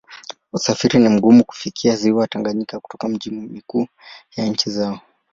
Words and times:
Usafiri 0.53 0.99
ni 0.99 1.09
mgumu 1.09 1.43
kufikia 1.43 1.95
Ziwa 1.95 2.27
Tanganyika 2.27 2.79
kutoka 2.79 3.07
miji 3.07 3.31
mikuu 3.31 3.87
ya 4.35 4.45
nchi 4.45 4.69
zao. 4.69 4.99